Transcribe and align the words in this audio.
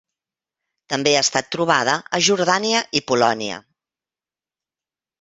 També 0.93 1.13
ha 1.17 1.19
estat 1.25 1.51
trobada 1.57 1.95
a 2.19 2.23
Jordània 2.31 2.83
i 3.01 3.05
Polònia. 3.13 3.63